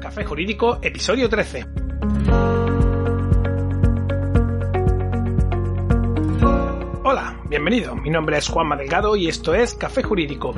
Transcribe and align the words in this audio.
Café 0.00 0.24
Jurídico, 0.24 0.78
episodio 0.82 1.28
13. 1.28 1.66
Hola, 7.04 7.40
bienvenido. 7.48 7.94
Mi 7.96 8.10
nombre 8.10 8.38
es 8.38 8.48
Juanma 8.48 8.76
Delgado 8.76 9.16
y 9.16 9.28
esto 9.28 9.54
es 9.54 9.74
Café 9.74 10.02
Jurídico, 10.02 10.54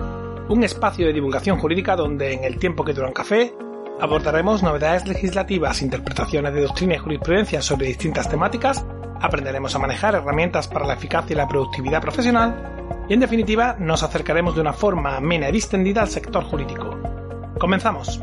un 0.49 0.63
espacio 0.63 1.07
de 1.07 1.13
divulgación 1.13 1.59
jurídica 1.59 1.97
donde 1.97 2.33
en 2.33 2.45
el 2.45 2.59
tiempo 2.59 2.85
que 2.85 2.93
dura 2.93 3.09
un 3.09 3.13
café 3.15 3.53
abordaremos 4.01 4.63
novedades 4.63 5.07
legislativas, 5.07 5.83
interpretaciones 5.83 6.55
de 6.55 6.63
doctrina 6.63 6.95
y 6.95 6.99
jurisprudencia 6.99 7.61
sobre 7.61 7.89
distintas 7.89 8.29
temáticas, 8.29 8.87
aprenderemos 9.21 9.75
a 9.75 9.79
manejar 9.79 10.15
herramientas 10.15 10.69
para 10.69 10.87
la 10.87 10.95
eficacia 10.95 11.35
y 11.35 11.37
la 11.37 11.49
productividad 11.49 12.01
profesional 12.01 13.05
y 13.09 13.15
en 13.15 13.21
definitiva 13.21 13.77
nos 13.79 14.03
acercaremos 14.03 14.55
de 14.55 14.61
una 14.61 14.73
forma 14.73 15.17
amena 15.17 15.49
y 15.49 15.53
distendida 15.53 16.03
al 16.03 16.09
sector 16.09 16.45
jurídico. 16.45 17.22
Comenzamos. 17.63 18.21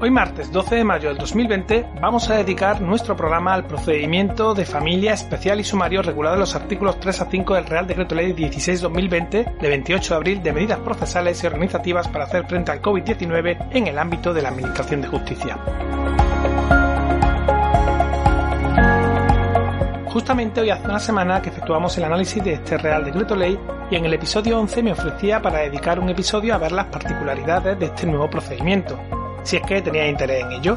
Hoy 0.00 0.10
martes 0.10 0.50
12 0.50 0.76
de 0.76 0.84
mayo 0.84 1.10
del 1.10 1.18
2020 1.18 1.86
vamos 2.00 2.30
a 2.30 2.36
dedicar 2.36 2.80
nuestro 2.80 3.14
programa 3.14 3.52
al 3.52 3.66
procedimiento 3.66 4.54
de 4.54 4.64
familia 4.64 5.12
especial 5.12 5.60
y 5.60 5.64
sumario 5.64 6.00
regulado 6.00 6.36
en 6.36 6.40
los 6.40 6.54
artículos 6.54 6.98
3 7.00 7.20
a 7.20 7.30
5 7.30 7.54
del 7.54 7.66
Real 7.66 7.86
Decreto 7.86 8.14
Ley 8.14 8.32
16-2020 8.32 9.58
de 9.58 9.68
28 9.68 10.14
de 10.14 10.16
abril 10.16 10.42
de 10.42 10.52
medidas 10.54 10.78
procesales 10.78 11.44
y 11.44 11.48
organizativas 11.48 12.08
para 12.08 12.24
hacer 12.24 12.46
frente 12.46 12.72
al 12.72 12.80
COVID-19 12.80 13.68
en 13.72 13.86
el 13.86 13.98
ámbito 13.98 14.32
de 14.32 14.40
la 14.40 14.48
Administración 14.48 15.02
de 15.02 15.08
Justicia. 15.08 15.58
Justamente 20.14 20.60
hoy 20.60 20.70
hace 20.70 20.86
una 20.86 21.00
semana 21.00 21.42
que 21.42 21.48
efectuamos 21.48 21.98
el 21.98 22.04
análisis 22.04 22.42
de 22.44 22.52
este 22.52 22.78
Real 22.78 23.04
Decreto 23.04 23.34
Ley 23.34 23.58
y 23.90 23.96
en 23.96 24.04
el 24.04 24.14
episodio 24.14 24.60
11 24.60 24.84
me 24.84 24.92
ofrecía 24.92 25.42
para 25.42 25.58
dedicar 25.58 25.98
un 25.98 26.08
episodio 26.08 26.54
a 26.54 26.58
ver 26.58 26.70
las 26.70 26.86
particularidades 26.86 27.76
de 27.80 27.86
este 27.86 28.06
nuevo 28.06 28.30
procedimiento 28.30 28.96
si 29.42 29.56
es 29.56 29.62
que 29.62 29.82
tenía 29.82 30.06
interés 30.06 30.44
en 30.44 30.52
ello. 30.52 30.76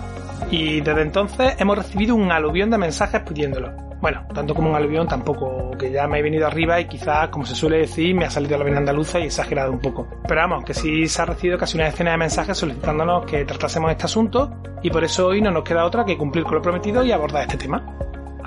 Y 0.50 0.82
desde 0.82 1.04
entonces 1.04 1.54
hemos 1.60 1.78
recibido 1.78 2.16
un 2.16 2.32
aluvión 2.32 2.72
de 2.72 2.80
mensajes 2.80 3.22
pidiéndolo. 3.22 3.72
Bueno, 4.02 4.26
tanto 4.34 4.56
como 4.56 4.72
un 4.72 4.76
aluvión 4.76 5.08
tampoco, 5.08 5.70
que 5.78 5.92
ya 5.92 6.08
me 6.08 6.18
he 6.18 6.24
venido 6.24 6.48
arriba 6.48 6.80
y 6.80 6.86
quizás, 6.86 7.30
como 7.30 7.46
se 7.46 7.54
suele 7.54 7.78
decir, 7.78 8.16
me 8.16 8.26
ha 8.26 8.32
salido 8.32 8.58
la 8.58 8.64
vena 8.64 8.80
andaluza 8.80 9.20
y 9.20 9.26
exagerado 9.26 9.72
un 9.72 9.80
poco. 9.80 10.08
Pero 10.28 10.42
vamos, 10.42 10.64
que 10.66 10.74
sí 10.74 11.08
se 11.08 11.22
ha 11.22 11.26
recibido 11.26 11.60
casi 11.60 11.78
una 11.78 11.86
decena 11.86 12.10
de 12.12 12.18
mensajes 12.18 12.58
solicitándonos 12.58 13.26
que 13.28 13.46
tratásemos 13.46 13.92
este 13.92 14.06
asunto 14.06 14.64
y 14.82 14.90
por 14.90 15.04
eso 15.04 15.28
hoy 15.28 15.42
no 15.42 15.52
nos 15.52 15.64
queda 15.64 15.86
otra 15.86 16.06
que 16.06 16.18
cumplir 16.18 16.44
con 16.44 16.56
lo 16.56 16.62
prometido 16.64 17.04
y 17.04 17.12
abordar 17.12 17.44
este 17.44 17.58
tema. 17.58 17.87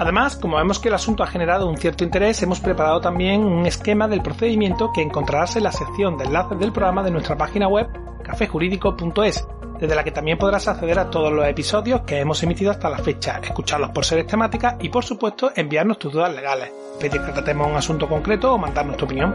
Además, 0.00 0.34
como 0.36 0.56
vemos 0.56 0.78
que 0.78 0.88
el 0.88 0.94
asunto 0.94 1.22
ha 1.22 1.26
generado 1.26 1.68
un 1.68 1.76
cierto 1.76 2.04
interés, 2.04 2.42
hemos 2.42 2.58
preparado 2.58 3.02
también 3.02 3.44
un 3.44 3.66
esquema 3.66 4.08
del 4.08 4.22
procedimiento 4.22 4.90
que 4.94 5.02
encontrarás 5.02 5.56
en 5.56 5.64
la 5.64 5.72
sección 5.72 6.16
de 6.16 6.24
enlaces 6.24 6.58
del 6.58 6.72
programa 6.72 7.02
de 7.02 7.10
nuestra 7.10 7.36
página 7.36 7.68
web 7.68 7.86
cafejurídico.es 8.22 9.46
desde 9.78 9.94
la 9.94 10.02
que 10.02 10.10
también 10.10 10.38
podrás 10.38 10.68
acceder 10.68 10.98
a 10.98 11.10
todos 11.10 11.30
los 11.30 11.46
episodios 11.46 12.00
que 12.02 12.18
hemos 12.18 12.42
emitido 12.42 12.70
hasta 12.70 12.88
la 12.88 12.96
fecha, 12.96 13.40
escucharlos 13.42 13.90
por 13.90 14.06
series 14.06 14.26
temáticas 14.26 14.76
y 14.80 14.88
por 14.88 15.04
supuesto 15.04 15.52
enviarnos 15.54 15.98
tus 15.98 16.14
dudas 16.14 16.34
legales, 16.34 16.72
pedir 16.98 17.20
que 17.20 17.32
tratemos 17.32 17.68
un 17.68 17.76
asunto 17.76 18.08
concreto 18.08 18.54
o 18.54 18.58
mandarnos 18.58 18.96
tu 18.96 19.04
opinión. 19.04 19.34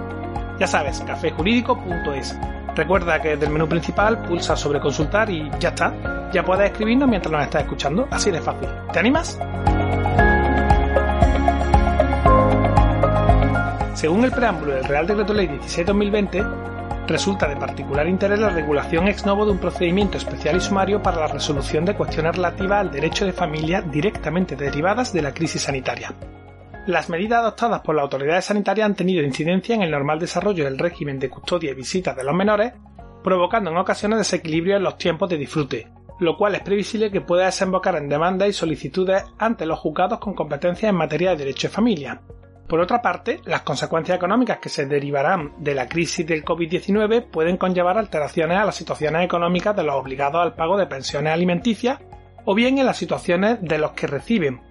Ya 0.60 0.66
sabes, 0.66 1.00
cafejurídico.es. 1.02 2.40
Recuerda 2.76 3.22
que 3.22 3.30
desde 3.30 3.46
el 3.46 3.52
menú 3.52 3.70
principal 3.70 4.24
pulsa 4.24 4.56
sobre 4.56 4.80
consultar 4.80 5.30
y 5.30 5.48
ya 5.60 5.70
está. 5.70 6.32
Ya 6.34 6.44
puedes 6.44 6.72
escribirnos 6.72 7.08
mientras 7.08 7.32
nos 7.32 7.44
estás 7.44 7.62
escuchando, 7.62 8.08
así 8.10 8.32
de 8.32 8.42
fácil. 8.42 8.68
¿Te 8.92 8.98
animas? 8.98 9.40
Según 13.96 14.26
el 14.26 14.32
preámbulo 14.32 14.74
del 14.74 14.84
Real 14.84 15.08
Decreto 15.08 15.34
Ley 15.34 15.48
16-2020, 15.48 17.08
resulta 17.08 17.48
de 17.48 17.56
particular 17.56 18.06
interés 18.06 18.38
la 18.38 18.50
regulación 18.50 19.08
ex 19.08 19.26
novo 19.26 19.46
de 19.46 19.54
un 19.54 19.58
procedimiento 19.58 20.18
especial 20.18 20.58
y 20.58 20.60
sumario 20.60 21.02
para 21.02 21.22
la 21.22 21.28
resolución 21.28 21.86
de 21.86 21.96
cuestiones 21.96 22.36
relativas 22.36 22.82
al 22.82 22.92
derecho 22.92 23.26
de 23.26 23.32
familia 23.32 23.82
directamente 23.82 24.58
derivadas 24.58 25.14
de 25.14 25.22
la 25.22 25.34
crisis 25.34 25.62
sanitaria. 25.62 26.14
Las 26.88 27.10
medidas 27.10 27.40
adoptadas 27.40 27.80
por 27.80 27.96
las 27.96 28.04
autoridades 28.04 28.44
sanitarias 28.44 28.86
han 28.86 28.96
tenido 28.96 29.24
incidencia 29.24 29.76
en 29.76 29.82
el 29.82 29.92
normal 29.92 30.20
desarrollo 30.20 30.66
del 30.66 30.78
régimen 30.78 31.18
de 31.18 31.30
custodia 31.30 31.72
y 31.72 31.76
visitas 31.76 32.18
de 32.18 32.26
los 32.26 32.36
menores, 32.36 32.74
provocando 33.24 33.72
en 33.72 33.78
ocasiones 33.78 34.20
desequilibrio 34.20 34.76
en 34.76 34.84
los 34.84 34.98
tiempos 34.98 35.30
de 35.30 35.38
disfrute, 35.38 35.88
lo 36.20 36.36
cual 36.36 36.56
es 36.56 36.62
previsible 36.64 37.12
que 37.12 37.22
pueda 37.22 37.46
desembocar 37.46 37.96
en 37.96 38.10
demandas 38.10 38.50
y 38.50 38.54
solicitudes 38.54 39.24
ante 39.38 39.66
los 39.66 39.80
juzgados 39.80 40.20
con 40.20 40.34
competencias 40.34 40.90
en 40.90 40.98
materia 40.98 41.30
de 41.30 41.38
derecho 41.38 41.70
de 41.70 41.74
familia, 41.74 42.22
por 42.68 42.80
otra 42.80 43.02
parte, 43.02 43.42
las 43.46 43.62
consecuencias 43.62 44.18
económicas 44.18 44.58
que 44.58 44.70
se 44.70 44.88
derivarán 44.88 45.54
de 45.60 45.76
la 45.76 45.88
crisis 45.88 46.26
del 46.26 46.44
COVID-19 46.44 47.28
pueden 47.30 47.58
conllevar 47.58 47.98
alteraciones 47.98 48.58
a 48.58 48.66
las 48.66 48.76
situaciones 48.76 49.24
económicas 49.24 49.76
de 49.76 49.84
los 49.84 49.96
obligados 49.96 50.42
al 50.42 50.56
pago 50.56 50.76
de 50.76 50.88
pensiones 50.88 51.32
alimenticias 51.32 52.00
o 52.44 52.56
bien 52.56 52.80
en 52.80 52.88
las 52.88 52.98
situaciones 52.98 53.62
de 53.62 53.78
los 53.78 53.92
que 53.92 54.08
reciben, 54.08 54.62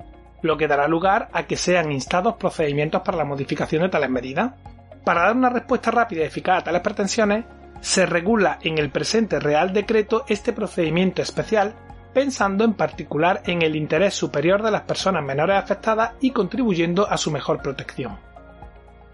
lo 0.43 0.57
que 0.57 0.67
dará 0.67 0.89
lugar 0.89 1.29
a 1.33 1.45
que 1.45 1.57
sean 1.57 1.93
instados 1.93 2.35
procedimientos 2.35 3.03
para 3.03 3.19
la 3.19 3.25
modificación 3.25 3.83
de 3.83 3.89
tales 3.91 4.11
medidas. 4.11 4.53
Para 5.05 5.23
dar 5.23 5.37
una 5.37 5.51
respuesta 5.51 5.93
rápida 5.93 6.23
y 6.23 6.27
eficaz 6.27 6.61
a 6.61 6.65
tales 6.65 6.83
pretensiones, 6.83 7.45
se 7.81 8.07
regula 8.07 8.59
en 8.63 8.79
el 8.79 8.91
presente 8.91 9.39
Real 9.39 9.73
Decreto 9.73 10.25
este 10.29 10.53
procedimiento 10.53 11.23
especial 11.23 11.75
pensando 12.15 12.65
en 12.65 12.75
particular 12.75 13.43
en 13.45 13.63
el 13.63 13.77
interés 13.77 14.15
superior 14.15 14.63
de 14.63 14.71
las 14.71 14.83
personas 14.83 15.25
menores 15.25 15.57
afectadas 15.57 16.13
y 16.21 16.31
contribuyendo 16.31 17.11
a 17.11 17.19
su 17.19 17.31
mejor 17.31 17.61
protección. 17.61 18.17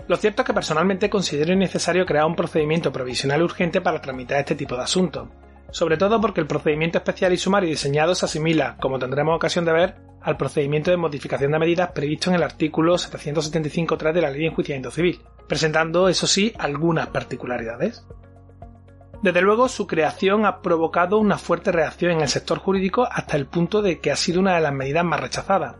Lo 0.06 0.16
cierto 0.16 0.42
es 0.42 0.46
que 0.46 0.54
personalmente 0.54 1.08
considero 1.08 1.52
innecesario 1.52 2.04
crear 2.04 2.26
un 2.26 2.36
procedimiento 2.36 2.92
provisional 2.92 3.42
urgente 3.42 3.80
para 3.80 4.00
tramitar 4.00 4.40
este 4.40 4.54
tipo 4.54 4.76
de 4.76 4.82
asuntos, 4.82 5.28
sobre 5.70 5.96
todo 5.96 6.20
porque 6.20 6.40
el 6.40 6.46
procedimiento 6.46 6.98
especial 6.98 7.32
y 7.32 7.36
sumario 7.36 7.70
diseñado 7.70 8.14
se 8.14 8.26
asimila, 8.26 8.76
como 8.80 8.98
tendremos 8.98 9.36
ocasión 9.36 9.64
de 9.64 9.72
ver, 9.72 9.94
al 10.20 10.36
procedimiento 10.36 10.90
de 10.90 10.96
modificación 10.96 11.52
de 11.52 11.58
medidas 11.58 11.92
previsto 11.92 12.28
en 12.30 12.36
el 12.36 12.42
artículo 12.42 12.94
775.3 12.96 14.12
de 14.12 14.20
la 14.20 14.30
Ley 14.30 14.40
de 14.40 14.46
Enjuiciamiento 14.48 14.90
Civil, 14.90 15.20
presentando, 15.48 16.08
eso 16.08 16.26
sí, 16.26 16.52
algunas 16.58 17.08
particularidades. 17.08 18.04
Desde 19.22 19.42
luego, 19.42 19.68
su 19.68 19.86
creación 19.86 20.46
ha 20.46 20.62
provocado 20.62 21.18
una 21.18 21.36
fuerte 21.36 21.72
reacción 21.72 22.12
en 22.12 22.20
el 22.22 22.28
sector 22.28 22.58
jurídico 22.58 23.06
hasta 23.10 23.36
el 23.36 23.46
punto 23.46 23.82
de 23.82 24.00
que 24.00 24.10
ha 24.10 24.16
sido 24.16 24.40
una 24.40 24.54
de 24.54 24.62
las 24.62 24.72
medidas 24.72 25.04
más 25.04 25.20
rechazadas. 25.20 25.76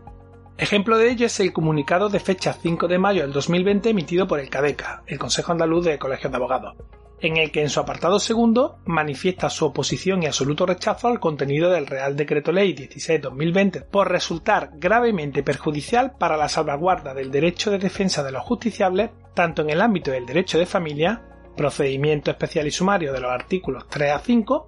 Ejemplo 0.57 0.95
de 0.99 1.09
ello 1.09 1.25
es 1.25 1.39
el 1.39 1.51
comunicado 1.51 2.09
de 2.09 2.19
fecha 2.19 2.53
5 2.53 2.87
de 2.87 2.99
mayo 2.99 3.23
del 3.23 3.33
2020 3.33 3.89
emitido 3.89 4.27
por 4.27 4.39
el 4.39 4.49
CADECA, 4.49 5.01
el 5.07 5.17
Consejo 5.17 5.53
Andaluz 5.53 5.85
de 5.85 5.97
Colegios 5.97 6.31
de 6.31 6.37
Abogados, 6.37 6.75
en 7.19 7.37
el 7.37 7.51
que 7.51 7.63
en 7.63 7.71
su 7.71 7.79
apartado 7.79 8.19
segundo 8.19 8.77
manifiesta 8.85 9.49
su 9.49 9.65
oposición 9.65 10.21
y 10.21 10.27
absoluto 10.27 10.67
rechazo 10.67 11.07
al 11.07 11.19
contenido 11.19 11.71
del 11.71 11.87
Real 11.87 12.15
Decreto 12.15 12.51
Ley 12.51 12.75
16-2020 12.75 13.85
por 13.85 14.11
resultar 14.11 14.69
gravemente 14.75 15.41
perjudicial 15.41 16.11
para 16.19 16.37
la 16.37 16.47
salvaguarda 16.47 17.15
del 17.15 17.31
derecho 17.31 17.71
de 17.71 17.79
defensa 17.79 18.21
de 18.21 18.31
los 18.31 18.43
justiciables 18.43 19.09
tanto 19.33 19.63
en 19.63 19.71
el 19.71 19.81
ámbito 19.81 20.11
del 20.11 20.27
derecho 20.27 20.59
de 20.59 20.67
familia 20.67 21.23
procedimiento 21.55 22.31
especial 22.31 22.67
y 22.67 22.71
sumario 22.71 23.13
de 23.13 23.19
los 23.19 23.31
artículos 23.31 23.87
3 23.89 24.11
a 24.11 24.19
5, 24.19 24.65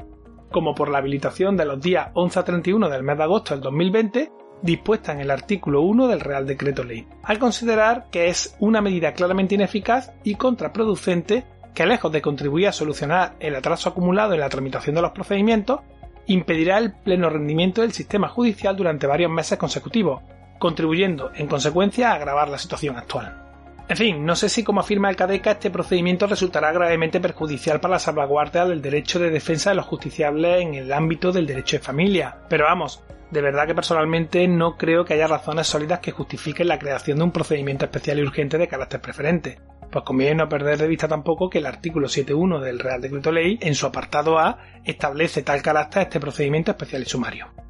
como 0.51 0.75
por 0.75 0.89
la 0.89 0.99
habilitación 0.99 1.57
de 1.57 1.65
los 1.65 1.81
días 1.81 2.09
11 2.13 2.39
a 2.39 2.43
31 2.43 2.89
del 2.89 3.03
mes 3.03 3.17
de 3.17 3.23
agosto 3.23 3.53
del 3.53 3.61
2020, 3.61 4.31
dispuesta 4.61 5.11
en 5.11 5.19
el 5.19 5.31
artículo 5.31 5.81
1 5.81 6.07
del 6.07 6.21
Real 6.21 6.47
Decreto 6.47 6.83
Ley, 6.83 7.05
al 7.23 7.39
considerar 7.39 8.05
que 8.09 8.29
es 8.29 8.55
una 8.59 8.81
medida 8.81 9.13
claramente 9.13 9.55
ineficaz 9.55 10.13
y 10.23 10.35
contraproducente 10.35 11.43
que, 11.73 11.85
lejos 11.85 12.11
de 12.11 12.21
contribuir 12.21 12.67
a 12.67 12.71
solucionar 12.71 13.35
el 13.39 13.55
atraso 13.55 13.89
acumulado 13.89 14.33
en 14.33 14.39
la 14.39 14.49
tramitación 14.49 14.95
de 14.95 15.01
los 15.01 15.11
procedimientos, 15.11 15.81
impedirá 16.27 16.77
el 16.77 16.93
pleno 16.93 17.29
rendimiento 17.29 17.81
del 17.81 17.91
sistema 17.91 18.29
judicial 18.29 18.75
durante 18.75 19.07
varios 19.07 19.31
meses 19.31 19.57
consecutivos, 19.57 20.21
contribuyendo 20.59 21.31
en 21.35 21.47
consecuencia 21.47 22.11
a 22.11 22.15
agravar 22.15 22.47
la 22.47 22.57
situación 22.57 22.95
actual. 22.95 23.42
En 23.89 23.97
fin, 23.97 24.25
no 24.25 24.35
sé 24.35 24.47
si 24.47 24.63
como 24.63 24.79
afirma 24.79 25.09
el 25.09 25.17
CADECA 25.17 25.51
este 25.51 25.69
procedimiento 25.69 26.25
resultará 26.25 26.71
gravemente 26.71 27.19
perjudicial 27.19 27.81
para 27.81 27.93
la 27.93 27.99
salvaguardia 27.99 28.65
del 28.65 28.81
derecho 28.81 29.19
de 29.19 29.29
defensa 29.29 29.71
de 29.71 29.75
los 29.75 29.85
justiciables 29.85 30.61
en 30.61 30.73
el 30.73 30.93
ámbito 30.93 31.33
del 31.33 31.45
derecho 31.45 31.77
de 31.77 31.83
familia, 31.83 32.37
pero 32.47 32.63
vamos, 32.63 33.03
de 33.29 33.41
verdad 33.41 33.67
que 33.67 33.75
personalmente 33.75 34.47
no 34.47 34.77
creo 34.77 35.03
que 35.03 35.15
haya 35.15 35.27
razones 35.27 35.67
sólidas 35.67 35.99
que 35.99 36.11
justifiquen 36.11 36.69
la 36.69 36.79
creación 36.79 37.17
de 37.17 37.25
un 37.25 37.31
procedimiento 37.31 37.83
especial 37.83 38.19
y 38.19 38.21
urgente 38.21 38.57
de 38.57 38.69
carácter 38.69 39.01
preferente. 39.01 39.59
Pues 39.91 40.05
conviene 40.05 40.35
no 40.35 40.49
perder 40.49 40.77
de 40.77 40.87
vista 40.87 41.07
tampoco 41.07 41.49
que 41.49 41.57
el 41.57 41.65
artículo 41.65 42.07
7.1 42.07 42.61
del 42.61 42.79
Real 42.79 43.01
Decreto 43.01 43.31
Ley, 43.31 43.59
en 43.61 43.75
su 43.75 43.85
apartado 43.85 44.39
A, 44.39 44.59
establece 44.85 45.43
tal 45.43 45.61
carácter 45.61 46.03
este 46.03 46.19
procedimiento 46.19 46.71
especial 46.71 47.01
y 47.01 47.05
sumario. 47.05 47.62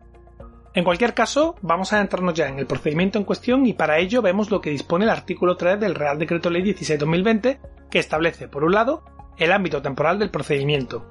En 0.76 0.84
cualquier 0.84 1.14
caso, 1.14 1.56
vamos 1.62 1.94
a 1.94 2.02
entrarnos 2.02 2.34
ya 2.34 2.48
en 2.48 2.58
el 2.58 2.66
procedimiento 2.66 3.20
en 3.20 3.26
cuestión 3.26 3.68
y 3.68 3.74
para 3.74 4.00
ello 4.00 4.24
vemos 4.24 4.50
lo 4.50 4.60
que 4.60 4.72
dispone 4.72 5.06
el 5.06 5.12
artículo 5.12 5.56
3 5.56 5.80
del 5.80 5.94
Real 5.94 6.18
Decreto 6.18 6.50
Ley 6.50 6.64
16-2020, 6.64 7.60
que 7.92 8.00
establece, 8.00 8.48
por 8.48 8.64
un 8.64 8.72
lado, 8.72 9.04
el 9.38 9.52
ámbito 9.52 9.84
temporal 9.84 10.18
del 10.18 10.32
procedimiento, 10.32 11.06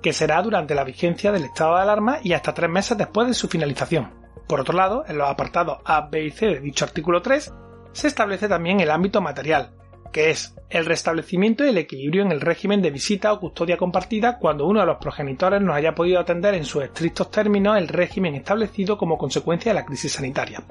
que 0.00 0.12
será 0.12 0.40
durante 0.40 0.76
la 0.76 0.84
vigencia 0.84 1.32
del 1.32 1.44
estado 1.44 1.74
de 1.74 1.82
alarma 1.82 2.18
y 2.22 2.32
hasta 2.32 2.54
tres 2.54 2.70
meses 2.70 2.96
después 2.96 3.26
de 3.26 3.34
su 3.34 3.48
finalización. 3.48 4.14
Por 4.46 4.60
otro 4.60 4.76
lado, 4.76 5.04
en 5.08 5.18
los 5.18 5.28
apartados 5.28 5.78
A, 5.84 6.02
B 6.02 6.24
y 6.24 6.30
C 6.30 6.46
de 6.46 6.60
dicho 6.60 6.84
artículo 6.84 7.20
3, 7.20 7.52
se 7.90 8.06
establece 8.06 8.48
también 8.48 8.78
el 8.78 8.90
ámbito 8.92 9.20
material, 9.20 9.72
que 10.12 10.30
es 10.30 10.54
el 10.70 10.86
restablecimiento 10.86 11.64
del 11.64 11.78
equilibrio 11.78 12.22
en 12.22 12.32
el 12.32 12.40
régimen 12.40 12.82
de 12.82 12.90
visita 12.90 13.32
o 13.32 13.40
custodia 13.40 13.76
compartida 13.76 14.38
cuando 14.38 14.66
uno 14.66 14.80
de 14.80 14.86
los 14.86 14.98
progenitores 14.98 15.62
no 15.62 15.74
haya 15.74 15.94
podido 15.94 16.20
atender 16.20 16.54
en 16.54 16.64
sus 16.64 16.84
estrictos 16.84 17.30
términos 17.30 17.78
el 17.78 17.88
régimen 17.88 18.34
establecido 18.34 18.98
como 18.98 19.18
consecuencia 19.18 19.72
de 19.72 19.80
la 19.80 19.86
crisis 19.86 20.12
sanitaria. 20.12 20.62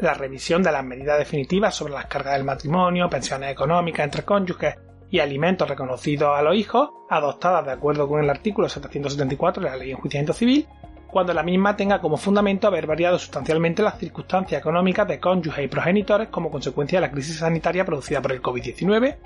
La 0.00 0.14
revisión 0.14 0.62
de 0.62 0.72
las 0.72 0.84
medidas 0.84 1.18
definitivas 1.18 1.74
sobre 1.74 1.92
las 1.92 2.06
cargas 2.06 2.34
del 2.34 2.44
matrimonio, 2.44 3.08
pensiones 3.08 3.52
económicas 3.52 4.04
entre 4.04 4.24
cónyuges 4.24 4.76
y 5.10 5.20
alimentos 5.20 5.68
reconocidos 5.68 6.36
a 6.36 6.42
los 6.42 6.56
hijos, 6.56 6.90
adoptadas 7.08 7.64
de 7.66 7.72
acuerdo 7.72 8.08
con 8.08 8.22
el 8.22 8.30
artículo 8.30 8.68
774 8.68 9.62
de 9.62 9.70
la 9.70 9.76
Ley 9.76 9.88
de 9.88 9.92
Enjuiciamiento 9.92 10.32
Civil, 10.32 10.66
cuando 11.14 11.32
la 11.32 11.44
misma 11.44 11.76
tenga 11.76 12.00
como 12.00 12.16
fundamento 12.16 12.66
haber 12.66 12.88
variado 12.88 13.20
sustancialmente 13.20 13.84
las 13.84 14.00
circunstancias 14.00 14.60
económicas 14.60 15.06
de 15.06 15.20
cónyuges 15.20 15.64
y 15.64 15.68
progenitores 15.68 16.28
como 16.28 16.50
consecuencia 16.50 17.00
de 17.00 17.06
la 17.06 17.12
crisis 17.12 17.38
sanitaria 17.38 17.84
producida 17.84 18.20
por 18.20 18.32
el 18.32 18.42
COVID-19, 18.42 19.16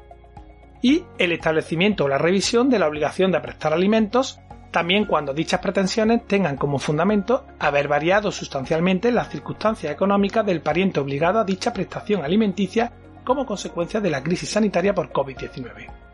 y 0.82 1.04
el 1.16 1.32
establecimiento 1.32 2.04
o 2.04 2.08
la 2.08 2.18
revisión 2.18 2.68
de 2.68 2.78
la 2.78 2.88
obligación 2.88 3.32
de 3.32 3.40
prestar 3.40 3.72
alimentos 3.72 4.38
también 4.70 5.06
cuando 5.06 5.32
dichas 5.32 5.60
pretensiones 5.60 6.26
tengan 6.26 6.58
como 6.58 6.78
fundamento 6.78 7.46
haber 7.58 7.88
variado 7.88 8.32
sustancialmente 8.32 9.10
las 9.10 9.30
circunstancias 9.30 9.90
económicas 9.90 10.44
del 10.44 10.60
pariente 10.60 11.00
obligado 11.00 11.38
a 11.38 11.44
dicha 11.44 11.72
prestación 11.72 12.22
alimenticia 12.22 12.92
como 13.24 13.46
consecuencia 13.46 13.98
de 13.98 14.10
la 14.10 14.22
crisis 14.22 14.50
sanitaria 14.50 14.94
por 14.94 15.10
COVID-19. 15.10 16.07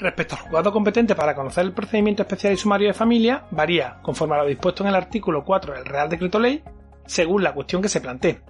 Respecto 0.00 0.34
al 0.34 0.40
juzgado 0.42 0.72
competente 0.72 1.14
para 1.14 1.34
conocer 1.34 1.66
el 1.66 1.74
procedimiento 1.74 2.22
especial 2.22 2.54
y 2.54 2.56
sumario 2.56 2.88
de 2.88 2.94
familia, 2.94 3.44
varía, 3.50 3.98
conforme 4.00 4.34
a 4.34 4.38
lo 4.38 4.48
dispuesto 4.48 4.82
en 4.82 4.88
el 4.88 4.94
artículo 4.94 5.44
4 5.44 5.74
del 5.74 5.84
Real 5.84 6.08
Decreto 6.08 6.40
Ley, 6.40 6.62
según 7.04 7.42
la 7.42 7.52
cuestión 7.52 7.82
que 7.82 7.90
se 7.90 8.00
plantee. 8.00 8.40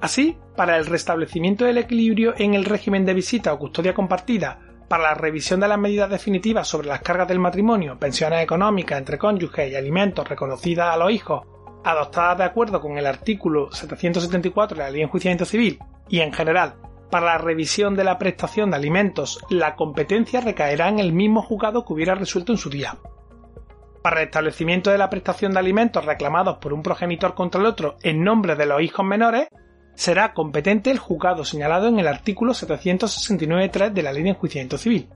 Así, 0.00 0.38
para 0.56 0.78
el 0.78 0.86
restablecimiento 0.86 1.66
del 1.66 1.76
equilibrio 1.76 2.32
en 2.38 2.54
el 2.54 2.64
régimen 2.64 3.04
de 3.04 3.12
visita 3.12 3.52
o 3.52 3.58
custodia 3.58 3.92
compartida, 3.92 4.58
para 4.88 5.02
la 5.02 5.14
revisión 5.14 5.60
de 5.60 5.68
las 5.68 5.78
medidas 5.78 6.08
definitivas 6.08 6.68
sobre 6.68 6.88
las 6.88 7.02
cargas 7.02 7.28
del 7.28 7.38
matrimonio, 7.38 7.98
pensiones 7.98 8.42
económicas 8.42 8.98
entre 8.98 9.18
cónyuges 9.18 9.70
y 9.70 9.76
alimentos 9.76 10.26
reconocidas 10.26 10.94
a 10.94 10.96
los 10.96 11.10
hijos, 11.10 11.42
adoptadas 11.84 12.38
de 12.38 12.44
acuerdo 12.44 12.80
con 12.80 12.96
el 12.96 13.06
artículo 13.06 13.70
774 13.72 14.76
de 14.76 14.82
la 14.82 14.88
Ley 14.88 15.00
de 15.00 15.04
Enjuiciamiento 15.04 15.44
Civil, 15.44 15.78
y 16.08 16.20
en 16.20 16.32
general 16.32 16.76
para 17.14 17.26
la 17.26 17.38
revisión 17.38 17.94
de 17.94 18.02
la 18.02 18.18
prestación 18.18 18.72
de 18.72 18.76
alimentos, 18.76 19.38
la 19.48 19.76
competencia 19.76 20.40
recaerá 20.40 20.88
en 20.88 20.98
el 20.98 21.12
mismo 21.12 21.42
juzgado 21.42 21.84
que 21.84 21.92
hubiera 21.92 22.16
resuelto 22.16 22.50
en 22.50 22.58
su 22.58 22.70
día. 22.70 22.96
Para 24.02 24.20
el 24.20 24.26
establecimiento 24.26 24.90
de 24.90 24.98
la 24.98 25.10
prestación 25.10 25.52
de 25.52 25.60
alimentos 25.60 26.04
reclamados 26.04 26.58
por 26.58 26.72
un 26.72 26.82
progenitor 26.82 27.36
contra 27.36 27.60
el 27.60 27.68
otro 27.68 27.98
en 28.02 28.24
nombre 28.24 28.56
de 28.56 28.66
los 28.66 28.82
hijos 28.82 29.06
menores, 29.06 29.46
será 29.94 30.34
competente 30.34 30.90
el 30.90 30.98
juzgado 30.98 31.44
señalado 31.44 31.86
en 31.86 32.00
el 32.00 32.08
artículo 32.08 32.52
769.3 32.52 33.92
de 33.92 34.02
la 34.02 34.12
Ley 34.12 34.24
de 34.24 34.30
Enjuiciamiento 34.30 34.76
Civil. 34.76 35.08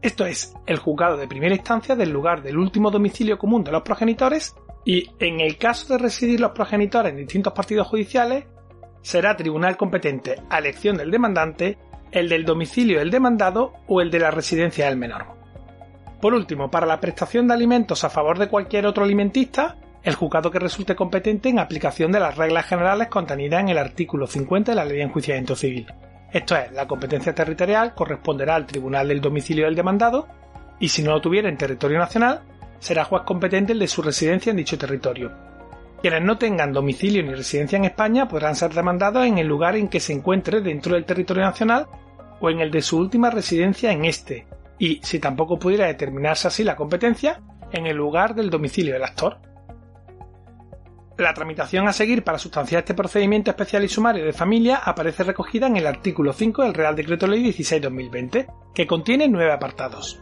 Esto 0.00 0.24
es, 0.24 0.54
el 0.66 0.78
juzgado 0.78 1.16
de 1.16 1.26
primera 1.26 1.56
instancia 1.56 1.96
del 1.96 2.10
lugar 2.10 2.44
del 2.44 2.56
último 2.56 2.92
domicilio 2.92 3.36
común 3.36 3.64
de 3.64 3.72
los 3.72 3.82
progenitores 3.82 4.54
y, 4.84 5.10
en 5.18 5.40
el 5.40 5.58
caso 5.58 5.92
de 5.92 5.98
residir 5.98 6.38
los 6.38 6.52
progenitores 6.52 7.10
en 7.10 7.18
distintos 7.18 7.52
partidos 7.52 7.88
judiciales, 7.88 8.44
será 9.02 9.36
tribunal 9.36 9.76
competente 9.76 10.36
a 10.48 10.58
elección 10.58 10.96
del 10.96 11.10
demandante, 11.10 11.76
el 12.10 12.28
del 12.28 12.44
domicilio 12.44 13.00
del 13.00 13.10
demandado 13.10 13.74
o 13.86 14.00
el 14.00 14.10
de 14.10 14.20
la 14.20 14.30
residencia 14.30 14.86
del 14.86 14.96
menor. 14.96 15.26
Por 16.20 16.34
último, 16.34 16.70
para 16.70 16.86
la 16.86 17.00
prestación 17.00 17.48
de 17.48 17.54
alimentos 17.54 18.04
a 18.04 18.10
favor 18.10 18.38
de 18.38 18.48
cualquier 18.48 18.86
otro 18.86 19.04
alimentista, 19.04 19.76
el 20.02 20.14
juzgado 20.14 20.50
que 20.50 20.58
resulte 20.58 20.96
competente 20.96 21.48
en 21.48 21.58
aplicación 21.58 22.12
de 22.12 22.20
las 22.20 22.36
reglas 22.36 22.66
generales 22.66 23.08
contenidas 23.08 23.60
en 23.60 23.68
el 23.70 23.78
artículo 23.78 24.26
50 24.26 24.72
de 24.72 24.76
la 24.76 24.84
Ley 24.84 24.98
de 24.98 25.02
Enjuiciamiento 25.04 25.56
Civil. 25.56 25.86
Esto 26.32 26.56
es, 26.56 26.72
la 26.72 26.86
competencia 26.86 27.34
territorial 27.34 27.94
corresponderá 27.94 28.54
al 28.54 28.66
tribunal 28.66 29.08
del 29.08 29.20
domicilio 29.20 29.66
del 29.66 29.74
demandado 29.74 30.28
y 30.80 30.88
si 30.88 31.02
no 31.02 31.12
lo 31.12 31.20
tuviera 31.20 31.48
en 31.48 31.56
territorio 31.56 31.98
nacional, 31.98 32.42
será 32.78 33.04
juez 33.04 33.22
competente 33.24 33.72
el 33.72 33.78
de 33.78 33.86
su 33.86 34.02
residencia 34.02 34.50
en 34.50 34.56
dicho 34.56 34.78
territorio, 34.78 35.30
quienes 36.02 36.22
no 36.22 36.36
tengan 36.36 36.72
domicilio 36.72 37.22
ni 37.22 37.32
residencia 37.32 37.76
en 37.76 37.84
España 37.84 38.26
podrán 38.26 38.56
ser 38.56 38.74
demandados 38.74 39.24
en 39.24 39.38
el 39.38 39.46
lugar 39.46 39.76
en 39.76 39.88
que 39.88 40.00
se 40.00 40.12
encuentre 40.12 40.60
dentro 40.60 40.94
del 40.94 41.04
territorio 41.04 41.44
nacional 41.44 41.86
o 42.40 42.50
en 42.50 42.58
el 42.60 42.72
de 42.72 42.82
su 42.82 42.98
última 42.98 43.30
residencia 43.30 43.92
en 43.92 44.04
este, 44.04 44.48
y, 44.80 44.98
si 45.04 45.20
tampoco 45.20 45.60
pudiera 45.60 45.86
determinarse 45.86 46.48
así 46.48 46.64
la 46.64 46.74
competencia, 46.74 47.40
en 47.70 47.86
el 47.86 47.96
lugar 47.96 48.34
del 48.34 48.50
domicilio 48.50 48.94
del 48.94 49.04
actor. 49.04 49.38
La 51.18 51.34
tramitación 51.34 51.86
a 51.86 51.92
seguir 51.92 52.24
para 52.24 52.38
sustanciar 52.38 52.80
este 52.80 52.94
procedimiento 52.94 53.52
especial 53.52 53.84
y 53.84 53.88
sumario 53.88 54.24
de 54.24 54.32
familia 54.32 54.80
aparece 54.84 55.22
recogida 55.22 55.68
en 55.68 55.76
el 55.76 55.86
artículo 55.86 56.32
5 56.32 56.64
del 56.64 56.74
Real 56.74 56.96
Decreto 56.96 57.28
Ley 57.28 57.44
16-2020, 57.44 58.72
que 58.74 58.86
contiene 58.88 59.28
nueve 59.28 59.52
apartados. 59.52 60.20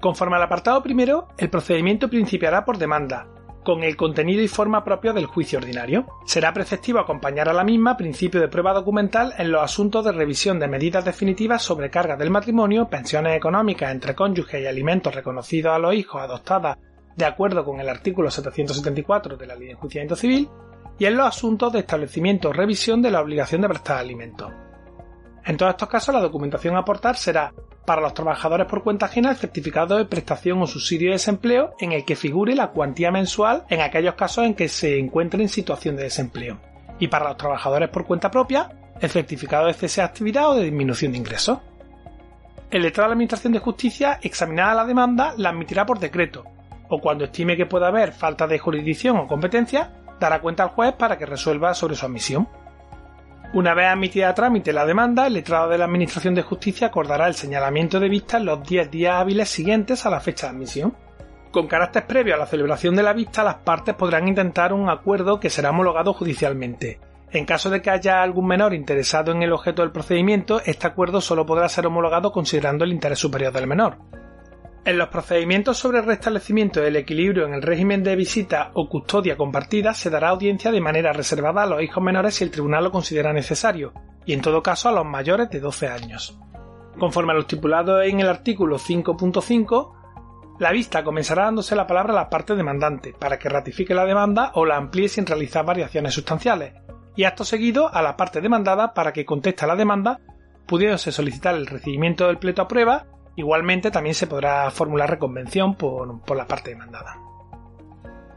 Conforme 0.00 0.36
al 0.36 0.42
apartado 0.42 0.82
primero, 0.82 1.28
el 1.38 1.50
procedimiento 1.50 2.10
principiará 2.10 2.64
por 2.64 2.78
demanda, 2.78 3.28
con 3.62 3.82
el 3.82 3.96
contenido 3.96 4.42
y 4.42 4.48
forma 4.48 4.84
propia 4.84 5.12
del 5.12 5.26
juicio 5.26 5.58
ordinario. 5.58 6.06
Será 6.24 6.52
preceptivo 6.52 6.98
acompañar 6.98 7.48
a 7.48 7.52
la 7.52 7.64
misma 7.64 7.96
principio 7.96 8.40
de 8.40 8.48
prueba 8.48 8.72
documental 8.72 9.34
en 9.38 9.52
los 9.52 9.62
asuntos 9.62 10.04
de 10.04 10.12
revisión 10.12 10.58
de 10.58 10.68
medidas 10.68 11.04
definitivas 11.04 11.62
sobre 11.62 11.90
cargas 11.90 12.18
del 12.18 12.30
matrimonio, 12.30 12.88
pensiones 12.88 13.36
económicas 13.36 13.92
entre 13.92 14.14
cónyuges 14.14 14.62
y 14.62 14.66
alimentos 14.66 15.14
reconocidos 15.14 15.72
a 15.72 15.78
los 15.78 15.94
hijos 15.94 16.22
adoptadas 16.22 16.78
de 17.16 17.24
acuerdo 17.24 17.64
con 17.64 17.80
el 17.80 17.88
artículo 17.88 18.30
774 18.30 19.36
de 19.36 19.46
la 19.46 19.54
Ley 19.54 19.66
de 19.66 19.72
Enjuiciamiento 19.72 20.16
Civil, 20.16 20.48
y 20.98 21.06
en 21.06 21.16
los 21.16 21.26
asuntos 21.26 21.72
de 21.72 21.80
establecimiento 21.80 22.50
o 22.50 22.52
revisión 22.52 23.02
de 23.02 23.10
la 23.10 23.20
obligación 23.20 23.62
de 23.62 23.68
prestar 23.68 23.98
alimentos. 23.98 24.52
En 25.44 25.56
todos 25.56 25.70
estos 25.70 25.88
casos, 25.88 26.14
la 26.14 26.20
documentación 26.20 26.76
a 26.76 26.80
aportar 26.80 27.16
será 27.16 27.52
para 27.84 28.00
los 28.00 28.14
trabajadores 28.14 28.66
por 28.66 28.82
cuenta 28.82 29.06
ajena 29.06 29.30
el 29.30 29.36
certificado 29.36 29.96
de 29.96 30.04
prestación 30.04 30.62
o 30.62 30.66
subsidio 30.66 31.08
de 31.08 31.14
desempleo 31.14 31.74
en 31.80 31.92
el 31.92 32.04
que 32.04 32.16
figure 32.16 32.54
la 32.54 32.70
cuantía 32.70 33.10
mensual 33.10 33.64
en 33.68 33.80
aquellos 33.80 34.14
casos 34.14 34.44
en 34.44 34.54
que 34.54 34.68
se 34.68 34.98
encuentre 34.98 35.42
en 35.42 35.48
situación 35.48 35.96
de 35.96 36.04
desempleo. 36.04 36.60
Y 36.98 37.08
para 37.08 37.28
los 37.28 37.36
trabajadores 37.36 37.88
por 37.88 38.06
cuenta 38.06 38.30
propia, 38.30 38.70
el 39.00 39.10
certificado 39.10 39.66
de 39.66 39.74
cese 39.74 40.00
de 40.00 40.06
actividad 40.06 40.50
o 40.50 40.54
de 40.54 40.64
disminución 40.64 41.12
de 41.12 41.18
ingresos. 41.18 41.58
El 42.70 42.82
letrado 42.82 43.06
de 43.06 43.10
la 43.10 43.14
Administración 43.14 43.52
de 43.52 43.58
Justicia, 43.58 44.18
examinada 44.22 44.74
la 44.74 44.86
demanda, 44.86 45.34
la 45.36 45.50
admitirá 45.50 45.84
por 45.84 45.98
decreto, 45.98 46.44
o 46.88 47.00
cuando 47.00 47.24
estime 47.24 47.56
que 47.56 47.66
pueda 47.66 47.88
haber 47.88 48.12
falta 48.12 48.46
de 48.46 48.58
jurisdicción 48.58 49.16
o 49.16 49.26
competencia, 49.26 49.90
dará 50.20 50.40
cuenta 50.40 50.62
al 50.62 50.70
juez 50.70 50.92
para 50.92 51.18
que 51.18 51.26
resuelva 51.26 51.74
sobre 51.74 51.96
su 51.96 52.06
admisión. 52.06 52.48
Una 53.54 53.74
vez 53.74 53.88
admitida 53.88 54.30
a 54.30 54.34
trámite 54.34 54.72
la 54.72 54.86
demanda, 54.86 55.26
el 55.26 55.34
letrado 55.34 55.68
de 55.68 55.76
la 55.76 55.84
Administración 55.84 56.34
de 56.34 56.40
Justicia 56.40 56.86
acordará 56.86 57.26
el 57.26 57.34
señalamiento 57.34 58.00
de 58.00 58.08
vista 58.08 58.38
en 58.38 58.46
los 58.46 58.66
10 58.66 58.90
días 58.90 59.16
hábiles 59.16 59.50
siguientes 59.50 60.06
a 60.06 60.10
la 60.10 60.20
fecha 60.20 60.46
de 60.46 60.54
admisión. 60.54 60.94
Con 61.50 61.66
carácter 61.66 62.06
previo 62.06 62.34
a 62.34 62.38
la 62.38 62.46
celebración 62.46 62.96
de 62.96 63.02
la 63.02 63.12
vista, 63.12 63.44
las 63.44 63.56
partes 63.56 63.94
podrán 63.94 64.26
intentar 64.26 64.72
un 64.72 64.88
acuerdo 64.88 65.38
que 65.38 65.50
será 65.50 65.68
homologado 65.68 66.14
judicialmente. 66.14 66.98
En 67.30 67.44
caso 67.44 67.68
de 67.68 67.82
que 67.82 67.90
haya 67.90 68.22
algún 68.22 68.46
menor 68.46 68.72
interesado 68.72 69.32
en 69.32 69.42
el 69.42 69.52
objeto 69.52 69.82
del 69.82 69.92
procedimiento, 69.92 70.62
este 70.64 70.86
acuerdo 70.86 71.20
solo 71.20 71.44
podrá 71.44 71.68
ser 71.68 71.86
homologado 71.86 72.32
considerando 72.32 72.84
el 72.84 72.92
interés 72.92 73.18
superior 73.18 73.52
del 73.52 73.66
menor. 73.66 73.98
En 74.84 74.98
los 74.98 75.10
procedimientos 75.10 75.78
sobre 75.78 75.98
el 75.98 76.06
restablecimiento 76.06 76.80
del 76.80 76.96
equilibrio 76.96 77.46
en 77.46 77.54
el 77.54 77.62
régimen 77.62 78.02
de 78.02 78.16
visita 78.16 78.72
o 78.74 78.88
custodia 78.88 79.36
compartida 79.36 79.94
se 79.94 80.10
dará 80.10 80.30
audiencia 80.30 80.72
de 80.72 80.80
manera 80.80 81.12
reservada 81.12 81.62
a 81.62 81.66
los 81.66 81.82
hijos 81.82 82.02
menores 82.02 82.34
si 82.34 82.42
el 82.42 82.50
tribunal 82.50 82.82
lo 82.82 82.90
considera 82.90 83.32
necesario, 83.32 83.92
y 84.26 84.32
en 84.32 84.40
todo 84.40 84.60
caso 84.60 84.88
a 84.88 84.92
los 84.92 85.06
mayores 85.06 85.50
de 85.50 85.60
12 85.60 85.86
años. 85.86 86.36
Conforme 86.98 87.30
a 87.30 87.36
lo 87.36 87.42
estipulado 87.42 88.02
en 88.02 88.18
el 88.18 88.28
artículo 88.28 88.76
5.5, 88.76 90.58
la 90.58 90.72
vista 90.72 91.04
comenzará 91.04 91.44
dándose 91.44 91.76
la 91.76 91.86
palabra 91.86 92.12
a 92.12 92.16
la 92.16 92.28
parte 92.28 92.56
demandante 92.56 93.14
para 93.16 93.38
que 93.38 93.48
ratifique 93.48 93.94
la 93.94 94.04
demanda 94.04 94.50
o 94.54 94.66
la 94.66 94.76
amplíe 94.78 95.08
sin 95.08 95.26
realizar 95.26 95.64
variaciones 95.64 96.12
sustanciales, 96.12 96.74
y 97.14 97.22
acto 97.22 97.44
seguido 97.44 97.88
a 97.94 98.02
la 98.02 98.16
parte 98.16 98.40
demandada 98.40 98.94
para 98.94 99.12
que 99.12 99.24
conteste 99.24 99.64
a 99.64 99.68
la 99.68 99.76
demanda, 99.76 100.18
pudiéndose 100.66 101.12
solicitar 101.12 101.54
el 101.54 101.68
recibimiento 101.68 102.26
del 102.26 102.38
pleito 102.38 102.62
a 102.62 102.68
prueba 102.68 103.06
Igualmente 103.34 103.90
también 103.90 104.14
se 104.14 104.26
podrá 104.26 104.70
formular 104.70 105.08
reconvención 105.08 105.74
por, 105.74 106.36
la 106.36 106.46
parte 106.46 106.70
demandada. 106.70 107.18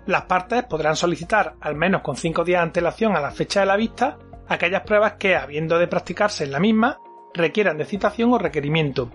Las 0.05 0.23
partes 0.23 0.63
podrán 0.63 0.95
solicitar, 0.95 1.55
al 1.59 1.75
menos 1.75 2.01
con 2.01 2.15
cinco 2.15 2.43
días 2.43 2.59
de 2.59 2.63
antelación 2.63 3.15
a 3.15 3.21
la 3.21 3.31
fecha 3.31 3.59
de 3.59 3.65
la 3.65 3.75
vista, 3.75 4.17
aquellas 4.47 4.83
pruebas 4.83 5.13
que, 5.13 5.35
habiendo 5.35 5.79
de 5.79 5.87
practicarse 5.87 6.43
en 6.43 6.51
la 6.51 6.59
misma, 6.59 6.99
requieran 7.33 7.77
de 7.77 7.85
citación 7.85 8.31
o 8.31 8.37
requerimiento, 8.37 9.11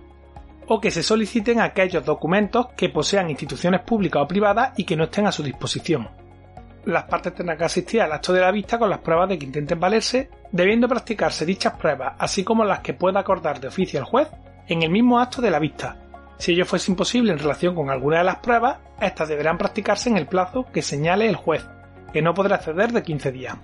o 0.67 0.79
que 0.79 0.91
se 0.91 1.01
soliciten 1.01 1.61
aquellos 1.61 2.05
documentos 2.05 2.67
que 2.77 2.89
posean 2.89 3.29
instituciones 3.29 3.81
públicas 3.81 4.21
o 4.21 4.27
privadas 4.27 4.77
y 4.77 4.83
que 4.83 4.95
no 4.95 5.05
estén 5.05 5.25
a 5.25 5.31
su 5.31 5.41
disposición. 5.41 6.09
Las 6.85 7.05
partes 7.05 7.33
tendrán 7.33 7.57
que 7.57 7.65
asistir 7.65 8.01
al 8.01 8.11
acto 8.11 8.33
de 8.33 8.41
la 8.41 8.51
vista 8.51 8.77
con 8.77 8.89
las 8.89 8.99
pruebas 8.99 9.29
de 9.29 9.39
que 9.39 9.45
intenten 9.45 9.79
valerse, 9.79 10.29
debiendo 10.51 10.87
practicarse 10.87 11.45
dichas 11.45 11.73
pruebas, 11.73 12.15
así 12.19 12.43
como 12.43 12.65
las 12.65 12.81
que 12.81 12.93
pueda 12.93 13.21
acordar 13.21 13.59
de 13.59 13.69
oficio 13.69 13.99
el 13.99 14.05
juez 14.05 14.27
en 14.73 14.83
el 14.83 14.89
mismo 14.89 15.19
acto 15.19 15.41
de 15.41 15.51
la 15.51 15.59
vista. 15.59 15.97
Si 16.37 16.53
ello 16.53 16.65
fuese 16.65 16.91
imposible 16.91 17.31
en 17.31 17.39
relación 17.39 17.75
con 17.75 17.89
alguna 17.89 18.19
de 18.19 18.23
las 18.23 18.37
pruebas, 18.37 18.77
estas 18.99 19.29
deberán 19.29 19.57
practicarse 19.57 20.09
en 20.09 20.17
el 20.17 20.27
plazo 20.27 20.65
que 20.73 20.81
señale 20.81 21.27
el 21.27 21.35
juez, 21.35 21.67
que 22.13 22.21
no 22.21 22.33
podrá 22.33 22.55
exceder 22.57 22.91
de 22.91 23.03
15 23.03 23.31
días. 23.31 23.57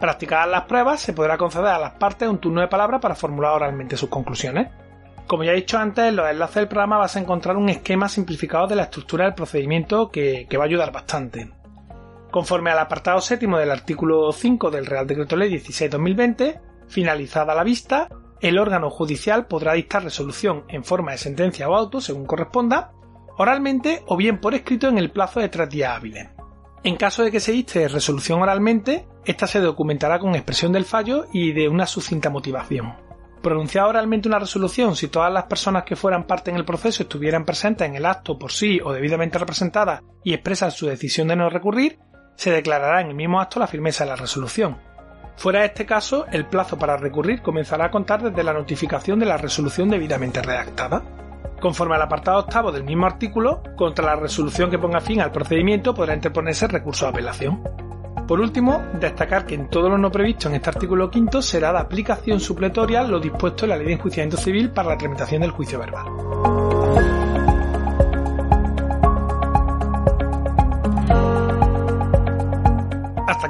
Practicadas 0.00 0.48
las 0.48 0.64
pruebas, 0.64 1.00
se 1.00 1.12
podrá 1.12 1.38
conceder 1.38 1.68
a 1.68 1.78
las 1.78 1.92
partes 1.92 2.28
un 2.28 2.38
turno 2.38 2.60
de 2.60 2.68
palabra 2.68 3.00
para 3.00 3.14
formular 3.14 3.52
oralmente 3.52 3.96
sus 3.96 4.08
conclusiones. 4.08 4.68
Como 5.26 5.42
ya 5.42 5.52
he 5.52 5.56
dicho 5.56 5.78
antes, 5.78 6.04
en 6.04 6.16
los 6.16 6.28
enlaces 6.28 6.56
del 6.56 6.68
programa 6.68 6.98
vas 6.98 7.16
a 7.16 7.20
encontrar 7.20 7.56
un 7.56 7.68
esquema 7.68 8.08
simplificado 8.08 8.66
de 8.66 8.76
la 8.76 8.84
estructura 8.84 9.24
del 9.24 9.34
procedimiento 9.34 10.10
que, 10.10 10.46
va 10.56 10.64
a 10.64 10.66
ayudar 10.66 10.92
bastante. 10.92 11.50
Conforme 12.30 12.70
al 12.70 12.78
apartado 12.78 13.20
séptimo 13.20 13.58
del 13.58 13.70
artículo 13.70 14.30
5 14.30 14.70
del 14.70 14.86
Real 14.86 15.06
Decreto 15.06 15.36
Ley 15.36 15.50
16-2020, 15.50 16.60
finalizada 16.88 17.54
la 17.54 17.64
vista, 17.64 18.08
el 18.40 18.58
órgano 18.58 18.90
judicial 18.90 19.46
podrá 19.46 19.74
dictar 19.74 20.04
resolución 20.04 20.64
en 20.68 20.84
forma 20.84 21.12
de 21.12 21.18
sentencia 21.18 21.68
o 21.68 21.74
auto, 21.74 22.00
según 22.00 22.26
corresponda, 22.26 22.92
oralmente 23.38 24.02
o 24.06 24.16
bien 24.16 24.40
por 24.40 24.54
escrito 24.54 24.88
en 24.88 24.98
el 24.98 25.10
plazo 25.10 25.40
de 25.40 25.48
tres 25.48 25.68
días 25.70 25.96
hábiles. 25.96 26.28
En 26.84 26.96
caso 26.96 27.24
de 27.24 27.32
que 27.32 27.40
se 27.40 27.52
dicte 27.52 27.88
resolución 27.88 28.40
oralmente, 28.40 29.06
esta 29.24 29.46
se 29.46 29.60
documentará 29.60 30.18
con 30.18 30.34
expresión 30.34 30.72
del 30.72 30.84
fallo 30.84 31.26
y 31.32 31.52
de 31.52 31.68
una 31.68 31.86
sucinta 31.86 32.30
motivación. 32.30 32.94
Pronunciada 33.42 33.88
oralmente 33.88 34.28
una 34.28 34.38
resolución, 34.38 34.96
si 34.96 35.08
todas 35.08 35.32
las 35.32 35.44
personas 35.44 35.84
que 35.84 35.96
fueran 35.96 36.26
parte 36.26 36.50
en 36.50 36.56
el 36.56 36.64
proceso 36.64 37.02
estuvieran 37.02 37.44
presentes 37.44 37.88
en 37.88 37.96
el 37.96 38.06
acto 38.06 38.38
por 38.38 38.52
sí 38.52 38.80
o 38.84 38.92
debidamente 38.92 39.38
representadas 39.38 40.02
y 40.24 40.34
expresan 40.34 40.70
su 40.70 40.86
decisión 40.86 41.28
de 41.28 41.36
no 41.36 41.48
recurrir, 41.50 41.98
se 42.36 42.50
declarará 42.50 43.00
en 43.00 43.08
el 43.08 43.14
mismo 43.14 43.40
acto 43.40 43.60
la 43.60 43.66
firmeza 43.66 44.04
de 44.04 44.10
la 44.10 44.16
resolución. 44.16 44.78
Fuera 45.36 45.60
de 45.60 45.66
este 45.66 45.84
caso, 45.84 46.26
el 46.32 46.46
plazo 46.46 46.78
para 46.78 46.96
recurrir 46.96 47.42
comenzará 47.42 47.86
a 47.86 47.90
contar 47.90 48.22
desde 48.22 48.42
la 48.42 48.54
notificación 48.54 49.18
de 49.18 49.26
la 49.26 49.36
resolución 49.36 49.90
debidamente 49.90 50.40
redactada. 50.40 51.02
Conforme 51.60 51.94
al 51.94 52.02
apartado 52.02 52.40
octavo 52.40 52.72
del 52.72 52.84
mismo 52.84 53.06
artículo, 53.06 53.62
contra 53.76 54.06
la 54.06 54.16
resolución 54.16 54.70
que 54.70 54.78
ponga 54.78 55.00
fin 55.00 55.20
al 55.20 55.32
procedimiento 55.32 55.94
podrá 55.94 56.14
interponerse 56.14 56.66
recurso 56.68 57.04
de 57.04 57.10
apelación. 57.10 57.62
Por 58.26 58.40
último, 58.40 58.82
destacar 58.98 59.46
que 59.46 59.54
en 59.54 59.68
todo 59.68 59.88
lo 59.88 59.98
no 59.98 60.10
previsto 60.10 60.48
en 60.48 60.56
este 60.56 60.70
artículo 60.70 61.10
quinto 61.10 61.40
será 61.40 61.70
de 61.70 61.78
aplicación 61.78 62.40
supletoria 62.40 63.04
lo 63.04 63.20
dispuesto 63.20 63.66
en 63.66 63.70
la 63.70 63.76
Ley 63.76 63.86
de 63.86 63.92
Enjuiciamiento 63.92 64.36
Civil 64.36 64.70
para 64.70 64.88
la 64.88 64.98
tramitación 64.98 65.42
del 65.42 65.52
juicio 65.52 65.78
verbal. 65.78 66.65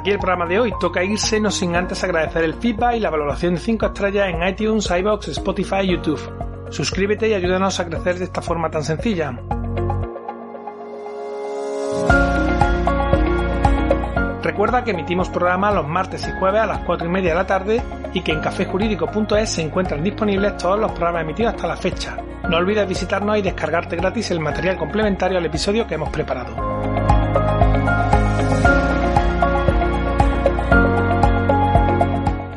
Aquí 0.07 0.13
el 0.13 0.19
programa 0.19 0.45
de 0.45 0.57
hoy. 0.57 0.73
Toca 0.79 1.03
irse 1.03 1.37
no 1.41 1.51
sin 1.51 1.75
antes 1.75 2.01
agradecer 2.01 2.41
el 2.45 2.53
feedback 2.53 2.95
y 2.95 2.99
la 3.01 3.09
valoración 3.09 3.55
de 3.55 3.59
5 3.59 3.87
estrellas 3.87 4.29
en 4.29 4.47
iTunes, 4.47 4.89
iBox, 4.89 5.27
Spotify 5.29 5.81
y 5.83 5.91
YouTube. 5.91 6.21
Suscríbete 6.69 7.27
y 7.27 7.33
ayúdanos 7.33 7.77
a 7.81 7.85
crecer 7.85 8.17
de 8.17 8.23
esta 8.23 8.41
forma 8.41 8.71
tan 8.71 8.85
sencilla. 8.85 9.37
Recuerda 14.43 14.85
que 14.85 14.91
emitimos 14.91 15.27
programa 15.27 15.71
los 15.71 15.85
martes 15.85 16.25
y 16.25 16.39
jueves 16.39 16.61
a 16.61 16.67
las 16.67 16.79
4 16.79 17.05
y 17.05 17.11
media 17.11 17.31
de 17.31 17.35
la 17.35 17.45
tarde 17.45 17.81
y 18.13 18.21
que 18.21 18.31
en 18.31 18.39
cafejurídico.es 18.39 19.49
se 19.49 19.61
encuentran 19.61 20.03
disponibles 20.03 20.55
todos 20.55 20.79
los 20.79 20.91
programas 20.93 21.23
emitidos 21.23 21.53
hasta 21.53 21.67
la 21.67 21.75
fecha. 21.75 22.15
No 22.49 22.55
olvides 22.55 22.87
visitarnos 22.87 23.39
y 23.39 23.41
descargarte 23.41 23.97
gratis 23.97 24.31
el 24.31 24.39
material 24.39 24.77
complementario 24.77 25.37
al 25.37 25.45
episodio 25.45 25.85
que 25.85 25.95
hemos 25.95 26.09
preparado. 26.09 26.76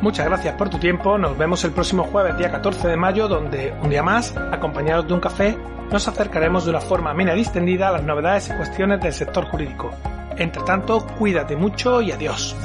Muchas 0.01 0.25
gracias 0.25 0.55
por 0.55 0.67
tu 0.67 0.79
tiempo, 0.79 1.19
nos 1.19 1.37
vemos 1.37 1.63
el 1.63 1.71
próximo 1.71 2.05
jueves 2.05 2.35
día 2.35 2.49
14 2.49 2.87
de 2.87 2.97
mayo 2.97 3.27
donde, 3.27 3.71
un 3.83 3.91
día 3.91 4.01
más, 4.01 4.35
acompañados 4.51 5.07
de 5.07 5.13
un 5.13 5.19
café, 5.19 5.55
nos 5.91 6.07
acercaremos 6.07 6.65
de 6.65 6.71
una 6.71 6.81
forma 6.81 7.11
amena 7.11 7.33
distendida 7.33 7.89
a 7.89 7.91
las 7.91 8.03
novedades 8.03 8.49
y 8.49 8.53
cuestiones 8.53 8.99
del 8.99 9.13
sector 9.13 9.45
jurídico. 9.45 9.91
Entre 10.37 10.63
tanto, 10.63 11.05
cuídate 11.19 11.55
mucho 11.55 12.01
y 12.01 12.11
adiós. 12.11 12.55